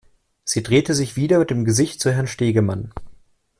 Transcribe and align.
Sie 0.43 0.63
drehte 0.63 0.95
sich 0.95 1.15
wieder 1.15 1.37
mit 1.37 1.51
dem 1.51 1.63
Gesicht 1.63 2.01
zu 2.01 2.11
Herrn 2.11 2.25
Stegemann. 2.25 2.91